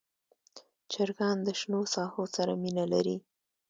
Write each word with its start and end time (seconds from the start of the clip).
چرګان 0.91 1.37
د 1.43 1.47
شنو 1.59 1.81
ساحو 1.93 2.23
سره 2.35 2.53
مینه 2.61 2.85
لري. 2.93 3.17